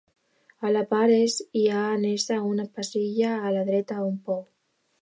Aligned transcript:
A 0.69 0.69
la 0.71 0.81
part 0.93 1.13
est 1.17 1.43
hi 1.61 1.67
ha 1.75 1.83
annexa 1.99 2.41
una 2.55 2.67
pallissa 2.73 3.07
i 3.13 3.31
a 3.37 3.55
la 3.59 3.71
dreta 3.71 4.05
un 4.13 4.19
pou. 4.31 4.43